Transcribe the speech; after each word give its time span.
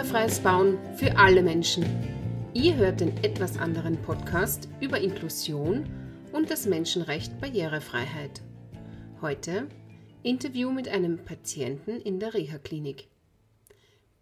Barrierefreies 0.00 0.40
Bauen 0.40 0.78
für 0.96 1.18
alle 1.18 1.42
Menschen. 1.42 1.84
Ihr 2.54 2.74
hört 2.76 3.02
den 3.02 3.22
etwas 3.22 3.58
anderen 3.58 4.00
Podcast 4.00 4.66
über 4.80 4.98
Inklusion 4.98 5.84
und 6.32 6.50
das 6.50 6.64
Menschenrecht 6.64 7.38
Barrierefreiheit. 7.38 8.40
Heute 9.20 9.68
Interview 10.22 10.70
mit 10.70 10.88
einem 10.88 11.18
Patienten 11.18 12.00
in 12.00 12.18
der 12.18 12.32
Reha-Klinik. 12.32 13.08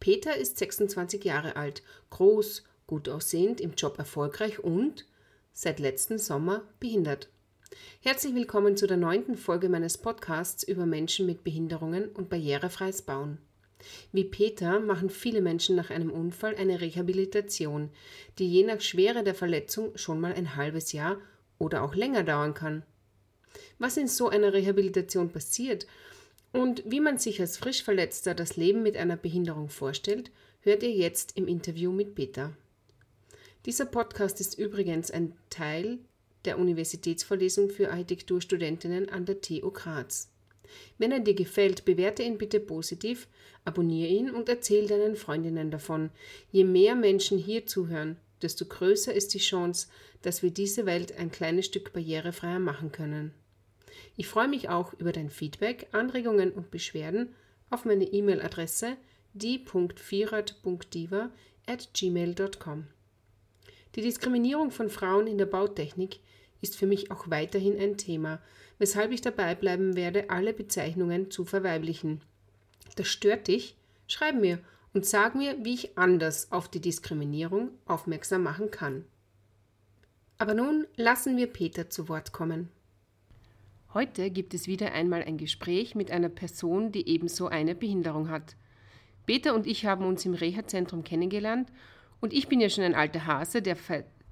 Peter 0.01 0.37
ist 0.37 0.59
26 0.59 1.25
Jahre 1.25 1.55
alt, 1.55 1.85
groß, 2.11 2.65
gut 2.89 3.09
aussehend, 3.09 3.61
im 3.61 3.75
Job 3.75 4.01
erfolgreich 4.01 4.59
und 4.59 5.07
seit 5.53 5.79
letzten 5.79 6.19
Sommer 6.19 6.63
behindert. 6.81 7.29
Herzlich 8.01 8.35
willkommen 8.35 8.77
zu 8.77 8.89
der 8.89 8.97
neunten 8.97 9.37
Folge 9.37 9.69
meines 9.69 9.97
Podcasts 9.97 10.65
über 10.65 10.87
Menschen 10.87 11.25
mit 11.25 11.45
Behinderungen 11.45 12.09
und 12.09 12.31
barrierefreies 12.31 13.03
Bauen. 13.03 13.39
Wie 14.13 14.25
Peter 14.25 14.81
machen 14.81 15.11
viele 15.11 15.41
Menschen 15.41 15.77
nach 15.77 15.91
einem 15.91 16.11
Unfall 16.11 16.57
eine 16.57 16.81
Rehabilitation, 16.81 17.91
die 18.39 18.51
je 18.51 18.65
nach 18.65 18.81
Schwere 18.81 19.23
der 19.23 19.35
Verletzung 19.35 19.97
schon 19.97 20.21
mal 20.21 20.33
ein 20.33 20.57
halbes 20.57 20.93
Jahr 20.93 21.19
oder 21.59 21.83
auch 21.83 21.95
länger 21.95 22.25
dauern 22.25 22.55
kann. 22.55 22.83
Was 23.79 23.97
in 23.97 24.09
so 24.09 24.29
einer 24.29 24.53
Rehabilitation 24.53 25.31
passiert 25.31 25.87
und 26.53 26.83
wie 26.87 27.01
man 27.01 27.19
sich 27.19 27.41
als 27.41 27.59
Frischverletzter 27.59 28.35
das 28.35 28.57
Leben 28.57 28.83
mit 28.83 28.97
einer 28.97 29.17
Behinderung 29.17 29.69
vorstellt, 29.69 30.31
hört 30.61 30.83
ihr 30.83 30.93
jetzt 30.93 31.37
im 31.37 31.47
Interview 31.47 31.93
mit 31.93 32.15
Peter. 32.15 32.57
Dieser 33.67 33.85
Podcast 33.85 34.41
ist 34.41 34.59
übrigens 34.59 35.11
ein 35.11 35.35
Teil 35.51 35.99
der 36.45 36.59
Universitätsvorlesung 36.59 37.71
für 37.71 37.91
Architekturstudentinnen 37.91 39.09
an 39.09 39.27
der 39.27 39.41
TU 39.41 39.71
Graz. 39.71 40.31
Wenn 40.99 41.13
er 41.13 41.21
dir 41.21 41.35
gefällt, 41.35 41.85
bewerte 41.85 42.23
ihn 42.23 42.39
bitte 42.39 42.61
positiv, 42.61 43.29
abonniere 43.65 44.11
ihn 44.11 44.31
und 44.31 44.49
erzähl 44.49 44.87
deinen 44.87 45.17
Freundinnen 45.17 45.71
davon. 45.71 46.11
Je 46.51 46.65
mehr 46.65 46.95
Menschen 46.95 47.39
hier 47.39 47.67
zuhören, 47.67 48.17
desto 48.43 48.65
größer 48.65 49.13
ist 49.13 49.35
die 49.35 49.39
Chance, 49.39 49.89
dass 50.23 50.43
wir 50.43 50.51
diese 50.51 50.87
Welt 50.87 51.17
ein 51.19 51.31
kleines 51.31 51.67
Stück 51.67 51.93
barrierefreier 51.93 52.59
machen 52.59 52.93
können. 52.93 53.33
Ich 54.17 54.27
freue 54.27 54.49
mich 54.49 54.69
auch 54.69 54.95
über 54.95 55.13
dein 55.13 55.31
Feedback, 55.31 55.87
Anregungen 55.93 56.51
und 56.53 56.71
Beschwerden 56.71 57.35
auf 57.71 57.85
meine 57.85 58.05
E-Mail-Adresse 58.05 58.97
die.vierat.diva 59.35 61.31
at 61.67 61.89
gmail.com. 61.95 62.87
Die 63.95 64.01
Diskriminierung 64.03 64.71
von 64.71 64.91
Frauen 64.91 65.27
in 65.27 65.39
der 65.39 65.47
Bautechnik 65.47 66.21
ist 66.61 66.77
für 66.77 66.87
mich 66.87 67.11
auch 67.11 67.31
weiterhin 67.31 67.79
ein 67.79 67.97
Thema, 67.97 68.41
weshalb 68.79 69.13
ich 69.13 69.21
dabei 69.21 69.55
bleiben 69.55 69.97
werde, 69.97 70.31
alle 70.31 70.53
Bezeichnungen 70.53 71.31
zu 71.31 71.45
verweiblichen. 71.45 72.21
Das 72.97 73.09
stört 73.09 73.49
dich? 73.49 73.77
Schreib 74.07 74.37
mir 74.37 74.59
und 74.95 75.07
sag 75.07 75.35
mir, 75.35 75.65
wie 75.65 75.75
ich 75.75 75.99
anders 75.99 76.51
auf 76.51 76.69
die 76.69 76.81
Diskriminierung 76.81 77.71
aufmerksam 77.87 78.43
machen 78.43 78.71
kann. 78.71 79.05
Aber 80.39 80.55
nun 80.55 80.87
lassen 80.97 81.37
wir 81.37 81.49
Peter 81.49 81.91
zu 81.91 82.09
Wort 82.09 82.33
kommen. 82.33 82.69
Heute 83.95 84.31
gibt 84.31 84.55
es 84.55 84.67
wieder 84.67 84.93
einmal 84.93 85.23
ein 85.23 85.39
Gespräch 85.39 85.95
mit 85.95 86.11
einer 86.11 86.29
Person, 86.29 86.93
die 86.93 87.09
ebenso 87.09 87.49
eine 87.49 87.75
Behinderung 87.75 88.29
hat. 88.29 88.55
Peter 89.27 89.55
und 89.55 89.67
ich 89.67 89.87
haben 89.87 90.07
uns 90.07 90.25
im 90.25 90.35
Reha-Zentrum 90.35 91.05
kennengelernt 91.05 91.71
und 92.21 92.33
ich 92.33 92.49
bin 92.49 92.61
ja 92.61 92.69
schon 92.69 92.85
ein 92.85 92.95
alter 92.95 93.27
Hase, 93.27 93.63
der 93.63 93.77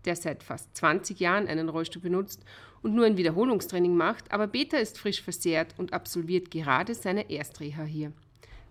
der 0.06 0.16
seit 0.16 0.42
fast 0.42 0.76
20 0.76 1.20
Jahren 1.20 1.48
einen 1.48 1.68
Rollstuhl 1.68 2.02
benutzt 2.02 2.44
und 2.82 2.94
nur 2.94 3.06
ein 3.06 3.16
Wiederholungstraining 3.16 3.96
macht, 3.96 4.30
aber 4.32 4.46
Peter 4.46 4.80
ist 4.80 4.98
frisch 4.98 5.22
versehrt 5.22 5.74
und 5.76 5.92
absolviert 5.92 6.50
gerade 6.50 6.94
seine 6.94 7.30
Erstreha 7.30 7.82
hier. 7.82 8.12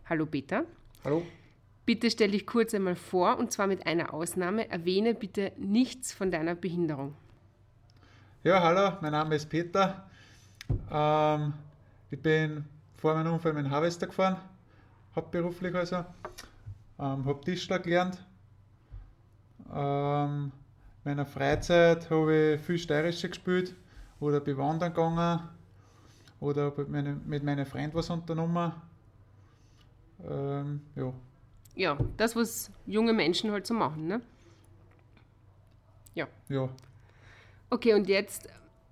Hallo 0.10 0.26
Peter. 0.26 0.66
Hallo. 1.04 1.24
Bitte 1.86 2.10
stell 2.10 2.32
dich 2.32 2.48
kurz 2.48 2.74
einmal 2.74 2.96
vor 2.96 3.38
und 3.38 3.52
zwar 3.52 3.68
mit 3.68 3.86
einer 3.86 4.14
Ausnahme. 4.14 4.70
Erwähne 4.70 5.14
bitte 5.14 5.52
nichts 5.58 6.14
von 6.14 6.32
deiner 6.32 6.56
Behinderung. 6.56 7.16
Ja, 8.44 8.62
hallo, 8.62 8.98
mein 9.02 9.12
Name 9.12 9.36
ist 9.36 9.50
Peter. 9.50 10.10
Ähm, 10.92 11.54
ich 12.10 12.22
bin 12.22 12.66
vor 12.96 13.14
meinem 13.14 13.34
Unfall 13.34 13.54
mit 13.54 13.66
dem 13.66 13.72
Harvester 13.72 14.08
gefahren, 14.08 14.38
hauptberuflich 15.16 15.76
also. 15.76 15.98
Ähm, 16.98 17.26
habe 17.26 17.42
Tischler 17.44 17.80
gelernt. 17.80 18.18
Ähm, 19.74 20.52
meiner 21.06 21.26
Freizeit 21.26 22.10
habe 22.10 22.56
ich 22.56 22.62
viel 22.62 22.78
Steirische 22.78 23.30
gespielt 23.30 23.76
oder 24.20 24.40
bewandern 24.40 24.94
gegangen 24.94 25.48
oder 26.40 26.74
mit, 26.76 26.90
meine, 26.90 27.16
mit 27.26 27.44
meinen 27.44 27.66
Freunden 27.66 27.96
was 27.96 28.10
unternommen. 28.10 28.72
Ähm, 30.28 30.82
ja. 30.96 31.14
Ja, 31.76 31.98
das, 32.18 32.36
was 32.36 32.72
junge 32.86 33.14
Menschen 33.14 33.52
halt 33.52 33.68
so 33.68 33.74
machen, 33.74 34.08
ne? 34.08 34.22
Ja. 36.14 36.28
Ja. 36.50 36.70
Okay, 37.70 37.94
und 37.94 38.08
jetzt 38.08 38.48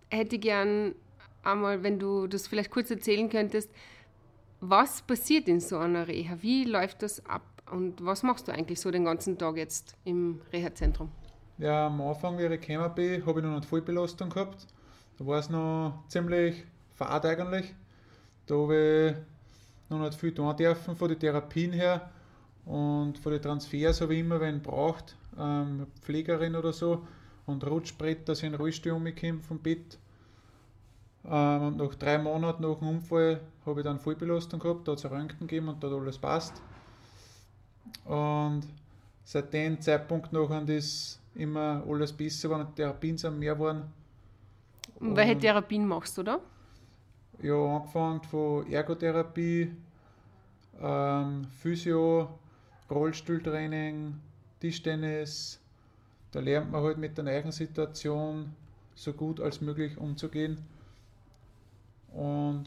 hätte 0.09 0.35
ich 0.35 0.41
gern 0.41 0.93
einmal, 1.43 1.81
wenn 1.83 1.99
du 1.99 2.27
das 2.27 2.47
vielleicht 2.47 2.71
kurz 2.71 2.91
erzählen 2.91 3.29
könntest, 3.29 3.69
was 4.59 5.01
passiert 5.01 5.47
in 5.47 5.59
so 5.59 5.77
einer 5.77 6.07
Reha? 6.07 6.37
Wie 6.41 6.63
läuft 6.65 7.01
das 7.01 7.25
ab? 7.25 7.43
Und 7.71 8.03
was 8.05 8.23
machst 8.23 8.47
du 8.47 8.51
eigentlich 8.51 8.79
so 8.79 8.91
den 8.91 9.05
ganzen 9.05 9.37
Tag 9.37 9.57
jetzt 9.57 9.95
im 10.03 10.41
Reha-Zentrum? 10.51 11.09
Ja, 11.59 11.85
am 11.85 12.01
Anfang, 12.01 12.37
wie 12.39 12.45
ich 12.45 12.61
gekommen 12.61 12.95
bin, 12.95 13.25
habe 13.25 13.39
ich 13.39 13.45
noch 13.45 13.55
nicht 13.55 13.65
Vollbelastung 13.65 14.29
gehabt. 14.29 14.65
Da 15.19 15.25
war 15.25 15.37
es 15.37 15.49
noch 15.49 16.03
ziemlich 16.07 16.63
fad 16.95 17.25
eigentlich. 17.25 17.75
Da 18.47 18.55
habe 18.55 19.15
ich 19.15 19.91
noch 19.91 19.99
nicht 19.99 20.15
viel 20.15 20.33
tun 20.33 20.55
dürfen 20.57 20.95
von 20.95 21.09
den 21.09 21.19
Therapien 21.19 21.71
her. 21.71 22.09
Und 22.65 23.19
von 23.19 23.31
den 23.33 23.41
Transfers 23.41 24.01
habe 24.01 24.15
ich 24.15 24.21
immer 24.21 24.39
wenn 24.39 24.61
braucht, 24.63 25.15
ähm, 25.37 25.85
Pflegerin 26.01 26.55
oder 26.55 26.73
so 26.73 27.05
und 27.45 27.65
Rutschbrett, 27.67 28.27
in 28.29 28.35
den 28.35 28.55
Rollstuhl 28.55 28.93
umkomme 28.93 29.39
vom 29.41 29.59
Bett. 29.59 29.99
Ähm, 31.25 31.67
und 31.67 31.77
nach 31.77 31.93
drei 31.95 32.17
Monaten 32.17 32.63
nach 32.63 32.79
dem 32.79 32.87
Unfall 32.87 33.41
habe 33.65 33.81
ich 33.81 33.83
dann 33.83 33.99
Vollbelastung 33.99 34.59
gehabt, 34.59 34.87
da 34.87 34.93
hat 34.93 34.99
es 34.99 35.11
Röntgen 35.11 35.47
gegeben 35.47 35.67
und 35.67 35.83
da 35.83 35.89
hat 35.89 35.97
alles 35.97 36.17
passt. 36.17 36.61
Und 38.05 38.63
seit 39.23 39.53
dem 39.53 39.79
Zeitpunkt 39.79 40.33
noch 40.33 40.49
an 40.49 40.65
das 40.65 41.19
immer 41.35 41.83
alles 41.87 42.13
besser 42.13 42.49
geworden, 42.49 42.67
die 42.71 42.75
Therapien 42.75 43.17
sind 43.17 43.39
mehr 43.39 43.55
geworden. 43.55 43.83
Und 44.99 45.15
welche 45.15 45.37
Therapien 45.37 45.87
machst 45.87 46.17
du 46.17 46.23
da? 46.23 46.39
Ja, 47.41 47.55
angefangen 47.55 48.21
von 48.23 48.71
Ergotherapie, 48.71 49.71
ähm, 50.79 51.47
Physio, 51.59 52.29
Rollstuhltraining, 52.89 54.19
Tischtennis. 54.59 55.59
Da 56.31 56.39
lernt 56.39 56.71
man 56.71 56.83
halt 56.83 56.97
mit 56.97 57.17
der 57.17 57.25
neuen 57.25 57.51
Situation 57.51 58.53
so 58.95 59.13
gut 59.13 59.39
als 59.39 59.61
möglich 59.61 59.97
umzugehen. 59.97 60.57
Und 62.13 62.65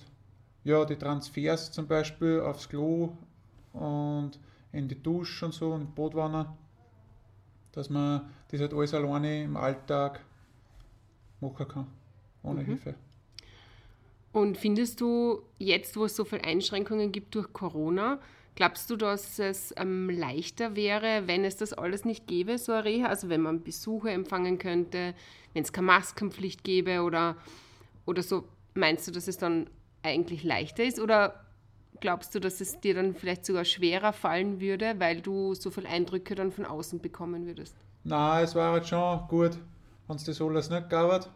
ja, 0.65 0.85
die 0.85 0.97
Transfers 0.97 1.71
zum 1.71 1.87
Beispiel 1.87 2.41
aufs 2.41 2.69
Klo 2.69 3.13
und 3.73 4.39
in 4.77 4.89
die 4.89 5.03
Dusche 5.03 5.47
und 5.47 5.53
so 5.53 5.73
und 5.73 5.81
in 5.83 5.87
die 5.87 5.93
Badwanne 5.93 6.47
dass 7.77 7.91
man 7.91 8.23
das 8.51 8.61
halt 8.61 8.73
alles 8.73 8.95
alleine 8.95 9.45
im 9.45 9.57
Alltag 9.57 10.21
machen 11.41 11.69
kann, 11.69 11.87
ohne 12.43 12.63
mhm. 12.63 12.67
Hilfe. 12.67 12.95
Und 14.33 14.57
findest 14.57 15.01
du 15.01 15.43
jetzt, 15.59 15.97
wo 15.97 16.07
es 16.07 16.17
so 16.17 16.25
viele 16.25 16.43
Einschränkungen 16.45 17.13
gibt 17.13 17.35
durch 17.35 17.53
Corona, 17.53 18.19
glaubst 18.55 18.89
du, 18.91 18.97
dass 18.97 19.39
es 19.39 19.75
ähm, 19.77 20.09
leichter 20.09 20.75
wäre, 20.75 21.27
wenn 21.27 21.45
es 21.45 21.57
das 21.59 21.75
alles 21.75 22.07
nicht 22.07 22.27
gäbe, 22.27 22.57
so 22.57 22.73
eine 22.73 22.85
Reha? 22.85 23.09
Also 23.09 23.29
wenn 23.29 23.43
man 23.43 23.63
Besuche 23.63 24.11
empfangen 24.11 24.59
könnte, 24.59 25.15
wenn 25.53 25.63
es 25.63 25.73
keine 25.73 25.89
Maskenpflicht 25.89 26.65
gäbe 26.65 27.03
oder, 27.03 27.37
oder 28.07 28.23
so, 28.23 28.45
meinst 28.75 29.07
du, 29.07 29.13
dass 29.13 29.29
es 29.29 29.37
dann 29.37 29.69
eigentlich 30.03 30.45
leichter 30.45 30.85
ist? 30.85 30.99
Oder 30.99 31.46
glaubst 32.01 32.35
du, 32.35 32.41
dass 32.41 32.61
es 32.61 32.81
dir 32.81 32.95
dann 32.95 33.15
vielleicht 33.15 33.45
sogar 33.45 33.65
schwerer 33.65 34.13
fallen 34.13 34.61
würde, 34.61 34.95
weil 34.99 35.21
du 35.21 35.55
so 35.55 35.71
viele 35.71 35.89
Eindrücke 35.89 36.35
dann 36.35 36.53
von 36.53 36.65
außen 36.65 37.01
bekommen 37.01 37.47
würdest? 37.47 37.77
Nein, 38.05 38.45
es 38.45 38.55
war 38.55 38.73
halt 38.73 38.87
schon 38.87 39.27
gut, 39.29 39.59
wenn 40.07 40.17
es 40.17 40.25
das 40.25 40.41
alles 40.41 40.71
nicht 40.71 40.89
gab, 40.89 41.29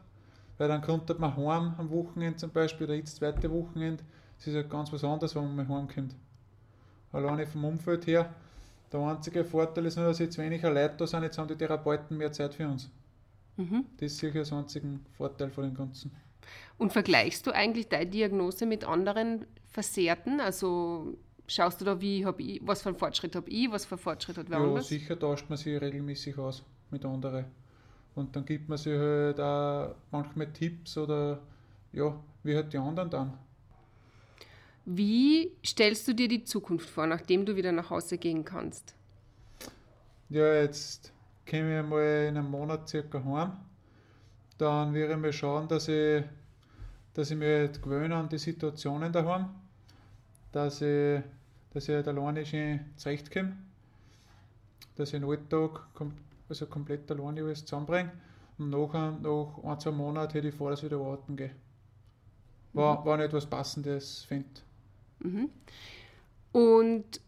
weil 0.59 0.69
dann 0.69 0.83
konnte 0.83 1.15
man 1.15 1.37
heim 1.37 1.75
am 1.79 1.91
Wochenende 1.91 2.37
zum 2.37 2.51
Beispiel, 2.51 2.87
oder 2.87 2.95
jetzt 2.95 3.13
das 3.13 3.17
zweite 3.17 3.51
Wochenende, 3.51 4.05
es 4.39 4.47
ist 4.47 4.55
halt 4.55 4.71
ganz 4.71 4.93
was 4.93 5.05
anderes, 5.05 5.35
wenn 5.35 5.55
man 5.55 5.69
heimkommt. 5.69 6.15
Alleine 7.13 7.47
vom 7.47 7.65
Umfeld 7.65 8.07
her. 8.07 8.33
Der 8.93 9.01
einzige 9.01 9.45
Vorteil 9.45 9.87
ist 9.87 9.97
nur, 9.97 10.07
dass 10.07 10.19
jetzt 10.19 10.39
weniger 10.39 10.71
Leute 10.71 10.95
da 10.97 11.07
sind, 11.07 11.23
jetzt 11.23 11.39
haben 11.39 11.49
die 11.49 11.57
Therapeuten 11.57 12.17
mehr 12.17 12.33
Zeit 12.33 12.55
für 12.55 12.67
uns. 12.69 12.91
Mhm. 13.57 13.85
Das 13.99 14.13
ist 14.13 14.19
sicher 14.19 14.43
der 14.43 14.59
einzige 14.59 15.01
Vorteil 15.17 15.51
von 15.51 15.65
dem 15.65 15.75
Ganzen. 15.75 16.11
Und 16.79 16.93
vergleichst 16.93 17.47
du 17.47 17.53
eigentlich 17.53 17.89
deine 17.89 18.07
Diagnose 18.07 18.67
mit 18.67 18.85
anderen 18.85 19.47
Versehrten? 19.67 20.41
Also 20.41 21.19
schaust 21.47 21.81
du 21.81 21.85
da, 21.85 22.01
wie 22.01 22.25
hab 22.25 22.41
ich, 22.41 22.61
was 22.65 22.83
für 22.83 22.91
einen 22.91 22.99
Fortschritt 22.99 23.37
habe 23.37 23.51
ich, 23.51 23.71
was 23.71 23.85
für 23.85 23.97
einen 23.97 24.03
Fortschritt 24.03 24.39
hat 24.39 24.51
wer 24.51 24.59
ja, 24.59 24.65
anders? 24.65 24.89
sicher 24.89 25.19
tauscht 25.19 25.49
man 25.49 25.59
sich 25.59 25.81
regelmäßig 25.81 26.39
aus 26.39 26.65
mit 26.91 27.05
anderen. 27.05 27.47
Und 28.15 28.35
dann 28.35 28.45
gibt 28.45 28.69
man 28.69 28.79
sich 28.79 28.99
halt 28.99 29.39
auch 29.41 29.95
manchmal 30.11 30.53
Tipps 30.53 30.97
oder 30.97 31.41
ja, 31.93 32.19
wie 32.43 32.55
halt 32.55 32.73
die 32.73 32.79
anderen 32.79 33.11
dann. 33.11 33.39
Wie 34.85 35.53
stellst 35.65 36.09
du 36.09 36.15
dir 36.15 36.27
die 36.27 36.45
Zukunft 36.45 36.89
vor, 36.89 37.07
nachdem 37.07 37.45
du 37.45 37.55
wieder 37.57 37.71
nach 37.71 37.91
Hause 37.91 38.19
gehen 38.19 38.45
kannst? 38.45 38.95
ja, 40.31 40.55
jetzt 40.55 41.13
komme 41.49 41.81
ich 41.81 41.87
mal 41.87 42.29
in 42.29 42.37
einem 42.37 42.51
Monat 42.51 42.89
circa 42.89 43.23
heim. 43.23 43.53
Dann 44.61 44.93
werde 44.93 45.15
ich 45.15 45.19
mal 45.19 45.33
schauen, 45.33 45.69
dass 45.69 45.89
ich, 45.89 46.23
dass 47.15 47.31
ich 47.31 47.37
mich 47.39 47.49
halt 47.49 47.83
gewöhne 47.83 48.15
an 48.15 48.29
die 48.29 48.37
Situationen 48.37 49.11
daheim. 49.11 49.49
Dass 50.53 50.83
ich, 50.83 51.23
dass 51.73 51.89
ich 51.89 51.95
halt 51.95 52.07
alleine 52.09 52.45
schön 52.45 52.81
zurechtkomme. 52.97 53.57
Dass 54.97 55.15
ich 55.15 55.21
den 55.21 55.29
Alltag 55.29 55.95
kom 55.95 56.13
also 56.51 56.67
komplett 56.67 57.11
alleine 57.11 57.43
alles 57.43 57.65
zusammenbringe. 57.65 58.11
Und 58.59 58.69
nachher, 58.69 59.13
nach 59.23 59.65
ein, 59.65 59.81
zwei 59.81 59.93
Monaten 59.93 60.33
hätte 60.33 60.49
ich 60.49 60.55
vor, 60.55 60.71
dass 60.71 60.81
ich 60.81 60.91
wieder 60.91 61.01
arbeiten 61.01 61.37
gehe. 61.37 61.53
War, 62.75 63.01
mhm. 63.01 63.05
war 63.07 63.17
nicht 63.17 63.33
was 63.33 63.47
Passendes 63.47 64.25
finde. 64.25 64.61
Mhm. 65.21 65.49
Und 66.53 67.21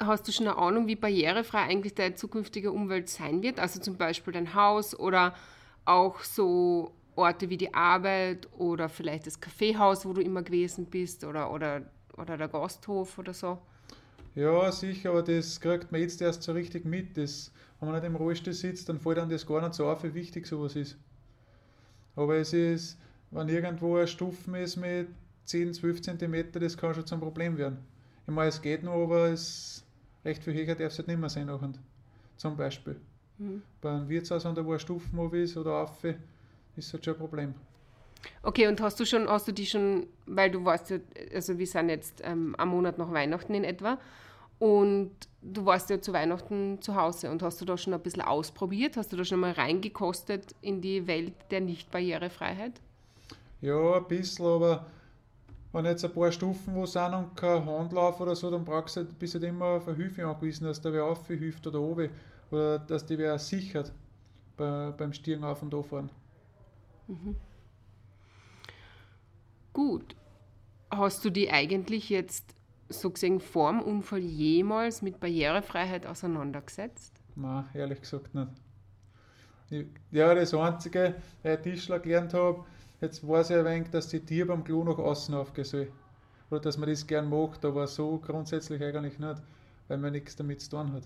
hast 0.00 0.26
du 0.26 0.32
schon 0.32 0.48
eine 0.48 0.56
Ahnung, 0.56 0.88
wie 0.88 0.96
barrierefrei 0.96 1.60
eigentlich 1.60 1.94
deine 1.94 2.16
zukünftige 2.16 2.72
Umwelt 2.72 3.08
sein 3.08 3.42
wird? 3.42 3.60
Also 3.60 3.78
zum 3.78 3.96
Beispiel 3.96 4.32
dein 4.32 4.54
Haus 4.54 4.98
oder 4.98 5.34
auch 5.86 6.20
so 6.20 6.92
Orte 7.14 7.48
wie 7.48 7.56
die 7.56 7.72
Arbeit 7.72 8.48
oder 8.58 8.88
vielleicht 8.88 9.26
das 9.26 9.40
Kaffeehaus, 9.40 10.04
wo 10.04 10.12
du 10.12 10.20
immer 10.20 10.42
gewesen 10.42 10.86
bist 10.86 11.24
oder, 11.24 11.50
oder, 11.50 11.82
oder 12.16 12.36
der 12.36 12.48
Gasthof 12.48 13.18
oder 13.18 13.32
so? 13.32 13.58
Ja, 14.34 14.70
sicher, 14.70 15.10
aber 15.10 15.22
das 15.22 15.58
kriegt 15.58 15.90
man 15.90 16.00
jetzt 16.02 16.20
erst 16.20 16.42
so 16.42 16.52
richtig 16.52 16.84
mit. 16.84 17.16
Das, 17.16 17.50
wenn 17.80 17.88
man 17.88 17.98
nicht 17.98 18.06
im 18.06 18.16
Rollstuhl 18.16 18.52
sitzt, 18.52 18.88
dann 18.88 19.00
fällt 19.00 19.16
dann 19.16 19.30
das 19.30 19.46
gar 19.46 19.62
nicht 19.62 19.74
so 19.74 19.86
auf, 19.88 20.04
wie 20.04 20.12
wichtig 20.12 20.46
sowas 20.46 20.76
ist. 20.76 20.98
Aber 22.14 22.36
es 22.36 22.52
ist, 22.52 22.98
wenn 23.30 23.48
irgendwo 23.48 23.96
ein 23.96 24.06
Stufen 24.06 24.54
ist 24.54 24.76
mit 24.76 25.08
10, 25.46 25.72
12 25.72 26.02
cm, 26.02 26.52
das 26.52 26.76
kann 26.76 26.94
schon 26.94 27.06
zum 27.06 27.20
Problem 27.20 27.56
werden. 27.56 27.78
Ich 28.26 28.34
meine, 28.34 28.48
es 28.48 28.60
geht 28.60 28.82
noch, 28.82 29.04
aber 29.04 29.28
es 29.28 29.84
recht 30.24 30.44
viel 30.44 30.54
höher 30.54 30.74
darf 30.74 30.92
es 30.92 30.98
halt 30.98 31.08
nicht 31.08 31.20
mehr 31.20 31.30
sein. 31.30 31.48
Zum 32.36 32.56
Beispiel. 32.56 33.00
Mhm. 33.38 33.62
Bei 33.80 33.90
einem 33.90 34.08
Wirtshaus, 34.08 34.44
wenn 34.44 34.54
da 34.54 34.64
wo 34.64 34.72
ein 34.72 34.78
Stufen 34.78 35.32
ist 35.34 35.56
oder 35.56 35.82
auf, 35.82 36.04
ist 36.04 36.18
das 36.76 36.92
halt 36.92 37.04
schon 37.04 37.14
ein 37.14 37.20
Problem. 37.20 37.54
Okay, 38.42 38.66
und 38.66 38.80
hast 38.80 38.98
du 38.98 39.04
schon, 39.04 39.28
hast 39.28 39.48
du 39.48 39.52
die 39.52 39.66
schon, 39.66 40.06
weil 40.26 40.50
du 40.50 40.64
weißt 40.64 40.90
ja, 40.90 40.98
also 41.34 41.58
wir 41.58 41.66
sind 41.66 41.88
jetzt 41.88 42.22
ähm, 42.24 42.54
am 42.58 42.70
Monat 42.70 42.98
nach 42.98 43.12
Weihnachten 43.12 43.54
in 43.54 43.64
etwa 43.64 43.98
und 44.58 45.12
du 45.42 45.64
warst 45.66 45.90
ja 45.90 46.00
zu 46.00 46.12
Weihnachten 46.12 46.80
zu 46.80 46.94
Hause 46.94 47.30
und 47.30 47.42
hast 47.42 47.60
du 47.60 47.64
da 47.64 47.76
schon 47.76 47.94
ein 47.94 48.00
bisschen 48.00 48.22
ausprobiert? 48.22 48.96
Hast 48.96 49.12
du 49.12 49.16
da 49.16 49.24
schon 49.24 49.40
mal 49.40 49.52
reingekostet 49.52 50.54
in 50.60 50.80
die 50.80 51.06
Welt 51.06 51.34
der 51.50 51.60
Nicht-Barrierefreiheit? 51.60 52.80
Ja, 53.60 53.96
ein 53.96 54.08
bisschen, 54.08 54.46
aber 54.46 54.86
wenn 55.72 55.84
jetzt 55.84 56.04
ein 56.04 56.12
paar 56.12 56.32
Stufen 56.32 56.74
wo 56.74 56.86
sind 56.86 57.12
und 57.12 57.36
kein 57.36 57.64
Handlauf 57.66 58.20
oder 58.20 58.34
so, 58.34 58.50
dann 58.50 58.64
brauchst 58.64 58.96
du 58.96 59.00
halt, 59.00 59.18
bist 59.18 59.34
du 59.34 59.40
halt 59.40 59.50
immer 59.50 59.66
auf 59.66 59.88
eine 59.88 59.96
Hilfe 59.96 60.26
angewiesen, 60.26 60.64
dass 60.64 60.80
da 60.80 60.92
wer 60.92 61.04
aufhilft 61.04 61.66
oder 61.66 61.80
oben 61.80 62.10
oder 62.50 62.78
dass 62.78 63.06
die 63.06 63.18
wer 63.18 63.38
sichert 63.38 63.92
bei, 64.56 64.92
beim 64.96 65.12
Stiegen 65.12 65.44
auf 65.44 65.62
und 65.62 65.72
fahren. 65.84 66.10
Mhm. 67.08 67.36
Gut. 69.72 70.16
Hast 70.90 71.24
du 71.24 71.30
die 71.30 71.50
eigentlich 71.50 72.08
jetzt 72.08 72.54
so 72.88 73.10
gesehen 73.10 73.40
vor 73.40 73.72
dem 73.72 73.80
Unfall 73.80 74.20
jemals 74.20 75.02
mit 75.02 75.20
Barrierefreiheit 75.20 76.06
auseinandergesetzt? 76.06 77.12
Nein, 77.34 77.64
ehrlich 77.74 78.00
gesagt 78.00 78.34
nicht. 78.34 79.88
Ja, 80.12 80.34
das 80.34 80.54
Einzige, 80.54 81.16
was 81.42 81.56
ich 81.56 81.62
Tischler 81.62 81.98
gelernt 81.98 82.32
habe, 82.34 82.64
jetzt 83.00 83.26
weiß 83.26 83.50
ich 83.50 83.56
ein 83.56 83.64
wenig, 83.64 83.90
dass 83.90 84.08
die 84.08 84.20
Tiere 84.20 84.46
beim 84.46 84.62
Klo 84.62 84.84
nach 84.84 84.98
außen 84.98 85.34
aufgehen 85.34 85.64
soll. 85.64 85.92
Oder 86.50 86.60
dass 86.60 86.78
man 86.78 86.88
das 86.88 87.04
gern 87.04 87.28
macht, 87.28 87.64
aber 87.64 87.88
so 87.88 88.18
grundsätzlich 88.18 88.80
eigentlich 88.80 89.18
nicht, 89.18 89.42
weil 89.88 89.98
man 89.98 90.12
nichts 90.12 90.36
damit 90.36 90.60
zu 90.60 90.70
tun 90.70 90.92
hat. 90.92 91.02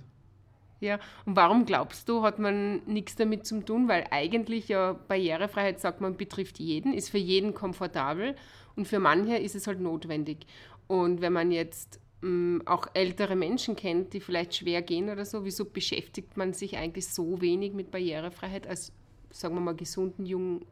Ja, 0.81 0.99
und 1.27 1.37
warum 1.37 1.67
glaubst 1.67 2.09
du, 2.09 2.23
hat 2.23 2.39
man 2.39 2.83
nichts 2.87 3.15
damit 3.15 3.47
zu 3.47 3.61
tun? 3.61 3.87
Weil 3.87 4.07
eigentlich 4.11 4.69
ja 4.69 4.95
Barrierefreiheit, 5.09 5.79
sagt 5.79 6.01
man, 6.01 6.17
betrifft 6.17 6.59
jeden, 6.59 6.95
ist 6.95 7.11
für 7.11 7.19
jeden 7.19 7.53
komfortabel 7.53 8.35
und 8.77 8.89
für 8.89 8.99
manche 8.99 9.37
ist 9.37 9.55
es 9.55 9.67
halt 9.67 9.81
notwendig. 9.81 10.47
Und 10.89 11.21
wenn 11.21 11.35
man 11.35 11.53
jetzt 11.53 12.01
mh, 12.23 12.29
mm, 12.31 12.63
auch 12.67 12.87
ältere 12.95 13.37
Menschen 13.37 13.77
kennt, 13.77 14.15
die 14.15 14.21
vielleicht 14.21 14.57
schwer 14.57 14.81
gehen 14.81 15.11
oder 15.11 15.27
so, 15.27 15.45
wieso 15.45 15.67
beschäftigt 15.67 16.39
man 16.39 16.55
sich 16.55 16.79
eigentlich 16.79 17.09
so 17.09 17.43
wenig 17.43 17.75
mit 17.75 17.91
Barrierefreiheit 17.91 18.67
als, 18.67 18.91
sagen 19.31 19.55
wir 19.55 19.61
mal, 19.61 19.77
gesunden, 19.77 20.25
jung, 20.25 20.63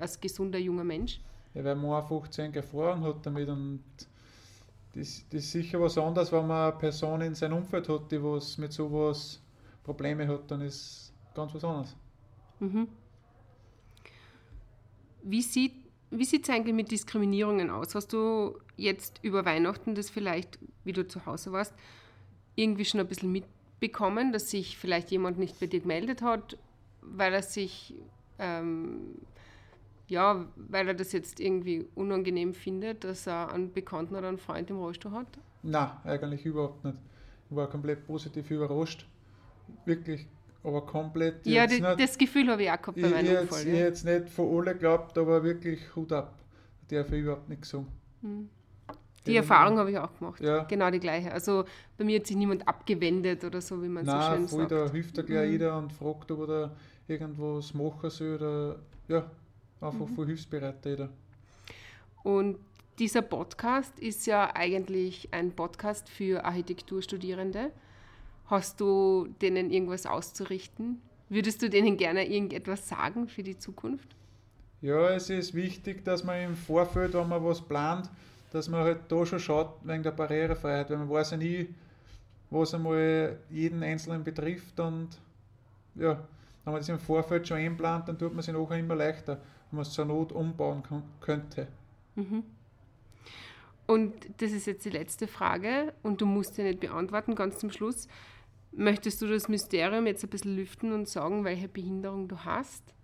als 0.00 0.18
gesunder 0.18 0.58
junger 0.58 0.84
Mensch? 0.84 1.20
Ja, 1.52 1.62
weil 1.62 1.76
man 1.76 2.06
15 2.06 2.54
Erfahrung 2.54 3.02
hat 3.02 3.26
damit 3.26 3.48
und 3.48 3.82
das, 4.94 5.24
das 5.30 5.44
ist 5.44 5.52
sicher 5.52 5.78
was 5.80 5.98
anderes, 5.98 6.32
wenn 6.32 6.46
man 6.46 6.72
eine 6.72 6.78
Person 6.78 7.20
in 7.20 7.34
seinem 7.34 7.58
Umfeld 7.58 7.88
hat, 7.88 8.10
die 8.10 8.22
was 8.22 8.56
mit 8.56 8.72
sowas 8.72 9.40
Probleme 9.88 10.28
hat, 10.28 10.50
dann 10.50 10.60
ist 10.60 11.12
ganz 11.34 11.54
was 11.54 11.64
anderes. 11.64 11.96
Mhm. 12.60 12.88
Wie 15.22 15.42
sieht 15.42 15.72
wie 16.10 16.24
sieht 16.24 16.44
es 16.44 16.50
eigentlich 16.54 16.74
mit 16.74 16.90
Diskriminierungen 16.90 17.70
aus? 17.70 17.94
Hast 17.94 18.14
du 18.14 18.58
jetzt 18.76 19.20
über 19.22 19.44
Weihnachten 19.44 19.94
das 19.94 20.08
vielleicht, 20.08 20.58
wie 20.84 20.92
du 20.92 21.06
zu 21.06 21.26
Hause 21.26 21.52
warst, 21.52 21.74
irgendwie 22.54 22.86
schon 22.86 23.00
ein 23.00 23.06
bisschen 23.06 23.30
mitbekommen, 23.30 24.32
dass 24.32 24.50
sich 24.50 24.78
vielleicht 24.78 25.10
jemand 25.10 25.38
nicht 25.38 25.60
bei 25.60 25.66
dir 25.66 25.80
gemeldet 25.80 26.22
hat, 26.22 26.56
weil 27.02 27.34
er 27.34 27.42
sich 27.42 27.94
ähm, 28.38 29.16
ja, 30.08 30.46
weil 30.56 30.88
er 30.88 30.94
das 30.94 31.12
jetzt 31.12 31.38
irgendwie 31.38 31.86
unangenehm 31.94 32.54
findet, 32.54 33.04
dass 33.04 33.26
er 33.26 33.52
einen 33.52 33.72
Bekannten 33.72 34.16
oder 34.16 34.28
einen 34.28 34.38
Freund 34.38 34.70
im 34.70 34.78
Rollstuhl 34.78 35.12
hat? 35.12 35.26
Nein, 35.62 35.90
eigentlich 36.04 36.46
überhaupt 36.46 36.84
nicht. 36.84 36.96
Ich 37.50 37.56
war 37.56 37.68
komplett 37.68 38.06
positiv 38.06 38.50
überrascht. 38.50 39.06
Wirklich, 39.84 40.26
aber 40.62 40.84
komplett. 40.84 41.46
Ja, 41.46 41.66
die, 41.66 41.80
nicht, 41.80 42.00
das 42.00 42.18
Gefühl 42.18 42.48
habe 42.48 42.62
ich 42.62 42.70
auch 42.70 42.80
gehabt 42.80 43.00
bei 43.00 43.08
meinem 43.08 43.32
ich 43.32 43.38
Unfall. 43.38 43.60
Ich 43.60 43.66
ja. 43.66 43.74
hätte 43.74 43.92
es 43.92 44.04
nicht 44.04 44.28
von 44.30 44.58
alle 44.58 44.72
geglaubt, 44.74 45.16
aber 45.18 45.42
wirklich 45.42 45.80
Hut 45.96 46.12
ab. 46.12 46.34
Der 46.90 47.02
darf 47.02 47.12
ich 47.12 47.20
überhaupt 47.20 47.48
nicht 47.48 47.64
sagen. 47.64 47.86
Hm. 48.22 48.48
Die 49.26 49.36
Erfahrung 49.36 49.76
habe 49.78 49.90
ich 49.90 49.98
auch 49.98 50.16
gemacht. 50.18 50.40
Ja. 50.40 50.64
Genau 50.64 50.90
die 50.90 51.00
gleiche. 51.00 51.30
Also 51.30 51.64
bei 51.98 52.04
mir 52.04 52.18
hat 52.18 52.26
sich 52.26 52.36
niemand 52.36 52.66
abgewendet 52.66 53.44
oder 53.44 53.60
so, 53.60 53.82
wie 53.82 53.88
man 53.88 54.06
Nein, 54.06 54.22
so 54.22 54.36
schön 54.36 54.48
voll, 54.48 54.60
sagt. 54.60 54.72
da 54.72 54.90
hilft 54.90 55.18
da 55.18 55.22
gleich 55.22 55.46
mhm. 55.46 55.52
jeder 55.52 55.76
und 55.76 55.92
fragt, 55.92 56.30
ob 56.30 56.40
er 56.40 56.46
da 56.46 56.76
irgendwas 57.08 57.74
machen 57.74 58.08
soll 58.08 58.36
oder 58.36 58.76
ja, 59.08 59.30
Einfach 59.80 60.06
mhm. 60.06 60.14
voll 60.14 60.26
hilfsbereit 60.26 60.84
jeder. 60.84 61.08
Und 62.22 62.58
dieser 62.98 63.22
Podcast 63.22 63.98
ist 64.00 64.26
ja 64.26 64.54
eigentlich 64.54 65.28
ein 65.30 65.52
Podcast 65.52 66.08
für 66.08 66.44
Architekturstudierende. 66.44 67.70
Hast 68.48 68.80
du 68.80 69.28
denen 69.40 69.70
irgendwas 69.70 70.06
auszurichten? 70.06 71.00
Würdest 71.28 71.62
du 71.62 71.70
denen 71.70 71.96
gerne 71.96 72.26
irgendetwas 72.26 72.88
sagen 72.88 73.28
für 73.28 73.42
die 73.42 73.58
Zukunft? 73.58 74.08
Ja, 74.80 75.10
es 75.10 75.28
ist 75.28 75.54
wichtig, 75.54 76.04
dass 76.04 76.24
man 76.24 76.40
im 76.40 76.56
Vorfeld, 76.56 77.14
wenn 77.14 77.28
man 77.28 77.44
was 77.44 77.60
plant, 77.60 78.10
dass 78.52 78.68
man 78.68 78.84
halt 78.84 79.00
da 79.08 79.26
schon 79.26 79.40
schaut 79.40 79.74
wegen 79.82 80.02
der 80.02 80.12
Barrierefreiheit, 80.12 80.88
weil 80.90 80.98
man 80.98 81.10
weiß 81.10 81.32
ja 81.32 81.36
nie, 81.36 81.68
was 82.50 82.74
einmal 82.74 83.38
jeden 83.50 83.82
Einzelnen 83.82 84.24
betrifft 84.24 84.80
und 84.80 85.08
ja, 85.94 86.14
wenn 86.64 86.72
man 86.72 86.80
das 86.80 86.88
im 86.88 86.98
Vorfeld 86.98 87.46
schon 87.46 87.58
einplant, 87.58 88.08
dann 88.08 88.18
tut 88.18 88.32
man 88.34 88.42
sich 88.42 88.54
nachher 88.54 88.78
immer 88.78 88.94
leichter 88.94 89.38
man 89.70 89.82
es 89.82 89.92
zur 89.92 90.04
Not 90.04 90.32
umbauen 90.32 90.82
könnte. 91.20 91.68
Mhm. 92.14 92.44
Und 93.86 94.14
das 94.38 94.52
ist 94.52 94.66
jetzt 94.66 94.84
die 94.84 94.90
letzte 94.90 95.26
Frage 95.26 95.94
und 96.02 96.20
du 96.20 96.26
musst 96.26 96.54
sie 96.54 96.62
nicht 96.62 96.80
beantworten, 96.80 97.34
ganz 97.34 97.58
zum 97.58 97.70
Schluss. 97.70 98.06
Möchtest 98.78 99.20
du 99.20 99.26
das 99.26 99.48
Mysterium 99.48 100.06
jetzt 100.06 100.22
ein 100.22 100.30
bisschen 100.30 100.54
lüften 100.54 100.92
und 100.92 101.08
sagen, 101.08 101.42
welche 101.42 101.66
Behinderung 101.66 102.28
du 102.28 102.44
hast? 102.44 102.94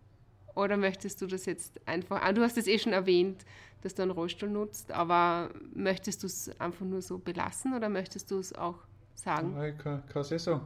Oder 0.55 0.77
möchtest 0.77 1.21
du 1.21 1.27
das 1.27 1.47
jetzt 1.47 1.81
einfach, 1.85 2.23
ah, 2.23 2.33
du 2.33 2.43
hast 2.43 2.57
es 2.57 2.69
eh 2.69 2.79
schon 2.79 2.93
erwähnt, 2.93 3.45
dass 3.81 3.93
du 3.93 4.03
einen 4.03 4.13
Rollstuhl 4.13 4.49
nutzt, 4.49 4.93
aber 4.93 5.51
möchtest 5.75 6.23
du 6.23 6.29
es 6.29 6.49
einfach 6.61 6.87
nur 6.87 7.03
so 7.03 7.19
belassen 7.19 7.75
oder 7.75 7.89
möchtest 7.89 8.31
du 8.31 8.39
es 8.39 8.53
auch 8.53 8.77
sagen? 9.17 9.57
Ja, 9.57 9.67
ich 9.67 9.77
kann, 9.77 10.05
es 10.15 10.31
eh 10.31 10.39
sagen. 10.39 10.65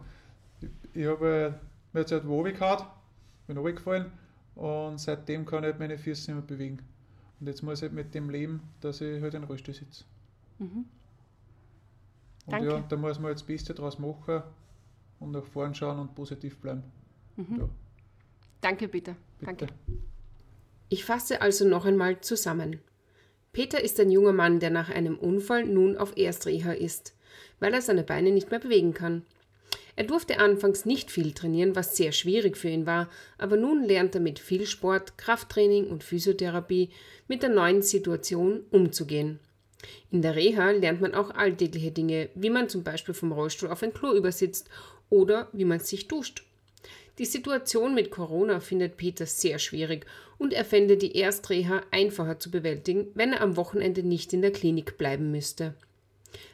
Ich, 0.60 0.68
ich 0.92 1.06
habe 1.06 1.58
mir 1.94 2.00
jetzt 2.00 2.12
halt 2.12 2.28
Wobi 2.28 2.52
gehabt, 2.52 2.84
bin 3.46 3.56
runtergefallen 3.56 4.12
und 4.56 5.00
seitdem 5.00 5.46
kann 5.46 5.64
ich 5.64 5.70
halt 5.70 5.78
meine 5.78 5.96
Füße 5.96 6.30
nicht 6.30 6.38
mehr 6.38 6.58
bewegen. 6.58 6.80
Und 7.40 7.46
jetzt 7.46 7.62
muss 7.62 7.78
ich 7.78 7.84
halt 7.84 7.94
mit 7.94 8.14
dem 8.14 8.28
leben, 8.28 8.60
dass 8.82 9.00
ich 9.00 9.22
halt 9.22 9.32
in 9.32 9.40
den 9.40 9.48
Rollstuhl 9.48 9.72
sitze. 9.72 10.04
Mhm. 10.58 10.84
Und 12.44 12.52
Danke. 12.52 12.68
ja, 12.68 12.84
da 12.86 12.96
muss 12.96 13.18
man 13.18 13.30
jetzt 13.30 13.40
das 13.40 13.46
Beste 13.46 13.72
draus 13.72 13.98
machen 13.98 14.42
und 15.20 15.32
nach 15.32 15.44
vorn 15.44 15.74
schauen 15.74 15.98
und 15.98 16.14
positiv 16.14 16.58
bleiben. 16.58 16.82
Mhm. 17.36 17.58
Ja. 17.58 17.68
Danke, 18.60 18.88
Peter. 18.88 19.16
Bitte. 19.38 19.46
Danke. 19.46 19.66
Ich 20.88 21.04
fasse 21.04 21.42
also 21.42 21.68
noch 21.68 21.84
einmal 21.84 22.20
zusammen. 22.20 22.80
Peter 23.52 23.82
ist 23.82 23.98
ein 24.00 24.10
junger 24.10 24.32
Mann, 24.32 24.60
der 24.60 24.70
nach 24.70 24.88
einem 24.88 25.18
Unfall 25.18 25.64
nun 25.64 25.96
auf 25.96 26.16
Erstreha 26.16 26.72
ist, 26.72 27.14
weil 27.60 27.74
er 27.74 27.82
seine 27.82 28.04
Beine 28.04 28.30
nicht 28.30 28.50
mehr 28.50 28.60
bewegen 28.60 28.94
kann. 28.94 29.24
Er 29.96 30.04
durfte 30.04 30.38
anfangs 30.38 30.84
nicht 30.84 31.10
viel 31.10 31.32
trainieren, 31.32 31.74
was 31.74 31.96
sehr 31.96 32.12
schwierig 32.12 32.56
für 32.56 32.68
ihn 32.68 32.86
war, 32.86 33.08
aber 33.36 33.56
nun 33.56 33.82
lernt 33.82 34.14
er 34.14 34.20
mit 34.20 34.38
viel 34.38 34.64
Sport, 34.64 35.18
Krafttraining 35.18 35.88
und 35.88 36.04
Physiotherapie 36.04 36.90
mit 37.26 37.42
der 37.42 37.50
neuen 37.50 37.82
Situation 37.82 38.60
umzugehen. 38.70 39.40
In 40.10 40.22
der 40.22 40.34
Reha 40.34 40.70
lernt 40.70 41.00
man 41.00 41.14
auch 41.14 41.30
alltägliche 41.30 41.92
Dinge, 41.92 42.30
wie 42.34 42.50
man 42.50 42.68
zum 42.68 42.82
Beispiel 42.82 43.14
vom 43.14 43.32
Rollstuhl 43.32 43.70
auf 43.70 43.82
ein 43.82 43.94
Klo 43.94 44.12
übersitzt 44.12 44.68
oder 45.10 45.48
wie 45.52 45.64
man 45.64 45.80
sich 45.80 46.08
duscht. 46.08 46.44
Die 47.18 47.24
Situation 47.24 47.94
mit 47.94 48.10
Corona 48.10 48.60
findet 48.60 48.96
Peter 48.96 49.26
sehr 49.26 49.58
schwierig 49.58 50.06
und 50.38 50.52
er 50.52 50.64
fände 50.64 50.96
die 50.96 51.16
Erstreha 51.16 51.82
einfacher 51.90 52.38
zu 52.38 52.50
bewältigen, 52.50 53.08
wenn 53.14 53.32
er 53.32 53.40
am 53.40 53.56
Wochenende 53.56 54.04
nicht 54.04 54.32
in 54.32 54.42
der 54.42 54.52
Klinik 54.52 54.98
bleiben 54.98 55.30
müsste. 55.30 55.74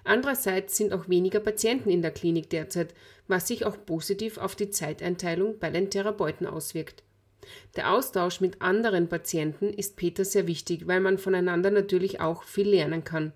Andererseits 0.05 0.77
sind 0.77 0.93
auch 0.93 1.09
weniger 1.09 1.41
Patienten 1.41 1.91
in 1.91 2.01
der 2.01 2.13
Klinik 2.13 2.49
derzeit, 2.49 2.95
was 3.29 3.49
sich 3.49 3.67
auch 3.67 3.77
positiv 3.85 4.39
auf 4.39 4.55
die 4.55 4.71
Zeiteinteilung 4.71 5.59
bei 5.59 5.71
den 5.71 5.91
Therapeuten 5.91 6.47
auswirkt. 6.47 7.03
Der 7.77 7.93
Austausch 7.93 8.41
mit 8.41 8.63
anderen 8.63 9.09
Patienten 9.09 9.73
ist 9.73 9.97
Peter 9.97 10.25
sehr 10.25 10.47
wichtig, 10.47 10.87
weil 10.87 11.01
man 11.01 11.19
voneinander 11.19 11.71
natürlich 11.71 12.21
auch 12.21 12.43
viel 12.45 12.69
lernen 12.69 13.05
kann. 13.05 13.33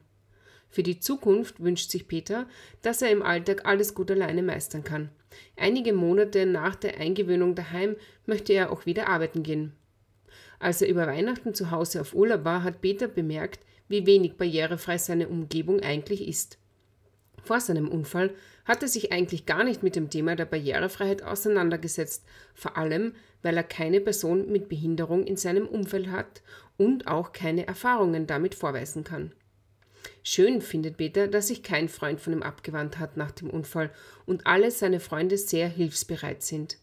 Für 0.70 0.82
die 0.82 1.00
Zukunft 1.00 1.60
wünscht 1.60 1.90
sich 1.90 2.08
Peter, 2.08 2.46
dass 2.82 3.02
er 3.02 3.10
im 3.10 3.22
Alltag 3.22 3.64
alles 3.64 3.94
gut 3.94 4.10
alleine 4.10 4.42
meistern 4.42 4.84
kann. 4.84 5.10
Einige 5.56 5.92
Monate 5.92 6.46
nach 6.46 6.74
der 6.74 6.98
Eingewöhnung 6.98 7.54
daheim 7.54 7.96
möchte 8.26 8.52
er 8.52 8.70
auch 8.70 8.86
wieder 8.86 9.08
arbeiten 9.08 9.42
gehen. 9.42 9.72
Als 10.58 10.82
er 10.82 10.88
über 10.88 11.06
Weihnachten 11.06 11.54
zu 11.54 11.70
Hause 11.70 12.00
auf 12.00 12.14
Urlaub 12.14 12.44
war, 12.44 12.64
hat 12.64 12.80
Peter 12.80 13.08
bemerkt, 13.08 13.60
wie 13.88 14.06
wenig 14.06 14.36
barrierefrei 14.36 14.98
seine 14.98 15.28
Umgebung 15.28 15.80
eigentlich 15.80 16.26
ist. 16.26 16.58
Vor 17.42 17.60
seinem 17.60 17.88
Unfall 17.88 18.34
hat 18.68 18.82
er 18.82 18.88
sich 18.88 19.10
eigentlich 19.10 19.46
gar 19.46 19.64
nicht 19.64 19.82
mit 19.82 19.96
dem 19.96 20.10
Thema 20.10 20.36
der 20.36 20.44
Barrierefreiheit 20.44 21.22
auseinandergesetzt, 21.22 22.24
vor 22.54 22.76
allem 22.76 23.14
weil 23.42 23.56
er 23.56 23.64
keine 23.64 24.00
Person 24.00 24.52
mit 24.52 24.68
Behinderung 24.68 25.24
in 25.24 25.36
seinem 25.36 25.66
Umfeld 25.66 26.08
hat 26.08 26.42
und 26.76 27.06
auch 27.06 27.32
keine 27.32 27.66
Erfahrungen 27.66 28.26
damit 28.26 28.54
vorweisen 28.54 29.04
kann. 29.04 29.32
Schön 30.22 30.60
findet 30.60 30.98
Peter, 30.98 31.28
dass 31.28 31.48
sich 31.48 31.62
kein 31.62 31.88
Freund 31.88 32.20
von 32.20 32.34
ihm 32.34 32.42
abgewandt 32.42 32.98
hat 32.98 33.16
nach 33.16 33.30
dem 33.30 33.48
Unfall 33.48 33.90
und 34.26 34.46
alle 34.46 34.70
seine 34.70 35.00
Freunde 35.00 35.38
sehr 35.38 35.68
hilfsbereit 35.68 36.42
sind. 36.42 36.78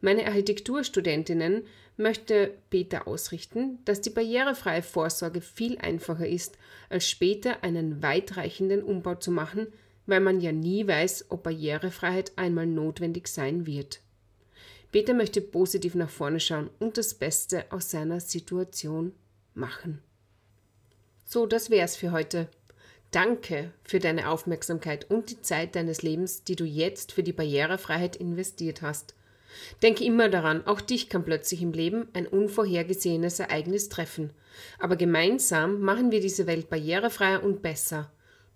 Meine 0.00 0.26
Architekturstudentinnen 0.26 1.64
möchte 1.96 2.54
Peter 2.70 3.06
ausrichten, 3.06 3.78
dass 3.84 4.00
die 4.00 4.10
barrierefreie 4.10 4.82
Vorsorge 4.82 5.40
viel 5.42 5.78
einfacher 5.78 6.26
ist, 6.26 6.56
als 6.88 7.08
später 7.08 7.62
einen 7.62 8.02
weitreichenden 8.02 8.82
Umbau 8.82 9.16
zu 9.16 9.30
machen, 9.30 9.66
weil 10.06 10.20
man 10.20 10.40
ja 10.40 10.52
nie 10.52 10.86
weiß, 10.86 11.26
ob 11.30 11.42
Barrierefreiheit 11.44 12.32
einmal 12.36 12.66
notwendig 12.66 13.28
sein 13.28 13.66
wird. 13.66 14.00
Peter 14.92 15.14
möchte 15.14 15.40
positiv 15.40 15.94
nach 15.94 16.10
vorne 16.10 16.40
schauen 16.40 16.68
und 16.78 16.98
das 16.98 17.14
Beste 17.14 17.64
aus 17.70 17.90
seiner 17.90 18.20
Situation 18.20 19.12
machen. 19.54 20.02
So, 21.24 21.46
das 21.46 21.70
wär's 21.70 21.96
für 21.96 22.10
heute. 22.10 22.48
Danke 23.12 23.72
für 23.84 23.98
deine 23.98 24.28
Aufmerksamkeit 24.28 25.10
und 25.10 25.30
die 25.30 25.40
Zeit 25.40 25.76
deines 25.76 26.02
Lebens, 26.02 26.44
die 26.44 26.56
du 26.56 26.64
jetzt 26.64 27.12
für 27.12 27.22
die 27.22 27.32
Barrierefreiheit 27.32 28.16
investiert 28.16 28.82
hast. 28.82 29.14
Denke 29.82 30.04
immer 30.04 30.28
daran, 30.28 30.66
auch 30.66 30.80
dich 30.80 31.08
kann 31.08 31.24
plötzlich 31.24 31.62
im 31.62 31.72
Leben 31.72 32.08
ein 32.12 32.26
unvorhergesehenes 32.26 33.40
Ereignis 33.40 33.88
treffen. 33.88 34.32
Aber 34.78 34.96
gemeinsam 34.96 35.80
machen 35.80 36.10
wir 36.10 36.20
diese 36.20 36.46
Welt 36.46 36.70
barrierefreier 36.70 37.42
und 37.42 37.62
besser. 37.62 38.12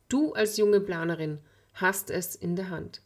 Du 0.08 0.32
als 0.32 0.56
junge 0.56 0.80
Planerin 0.80 1.38
hast 1.74 2.10
es 2.10 2.34
in 2.34 2.56
der 2.56 2.70
Hand. 2.70 3.02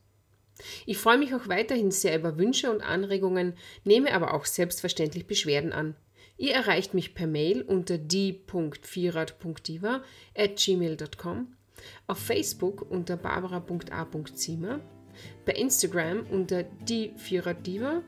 Ich 0.86 0.98
freue 0.98 1.18
mich 1.18 1.34
auch 1.34 1.48
weiterhin 1.48 1.90
sehr 1.90 2.16
über 2.18 2.38
Wünsche 2.38 2.70
und 2.70 2.82
Anregungen, 2.82 3.54
nehme 3.84 4.12
aber 4.12 4.34
auch 4.34 4.44
selbstverständlich 4.44 5.26
Beschwerden 5.26 5.72
an. 5.72 5.96
Ihr 6.36 6.54
erreicht 6.54 6.94
mich 6.94 7.14
per 7.14 7.26
Mail 7.26 7.62
unter 7.62 7.98
die.vierrad.diva 7.98 10.02
at 10.36 10.56
gmail.com, 10.56 11.54
auf 12.06 12.18
Facebook 12.18 12.88
unter 12.88 13.16
barbara.a.ziemer, 13.16 14.80
bei 15.44 15.52
Instagram 15.52 16.26
unter 16.30 16.62
die 16.62 17.12
Diva 17.66 18.02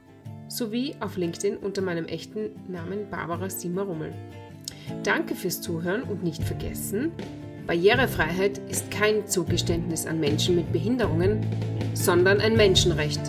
sowie 0.49 0.95
auf 1.01 1.17
LinkedIn 1.17 1.57
unter 1.57 1.83
meinem 1.83 2.07
echten 2.07 2.51
Namen 2.69 3.11
Barbara 3.11 3.51
Siemer 3.51 3.83
Rummel. 3.83 4.15
Danke 5.03 5.35
fürs 5.35 5.61
Zuhören 5.61 6.03
und 6.03 6.23
nicht 6.23 6.43
vergessen, 6.43 7.13
Barrierefreiheit 7.71 8.59
ist 8.69 8.91
kein 8.91 9.29
Zugeständnis 9.29 10.05
an 10.05 10.19
Menschen 10.19 10.57
mit 10.57 10.73
Behinderungen, 10.73 11.47
sondern 11.95 12.41
ein 12.41 12.57
Menschenrecht. 12.57 13.21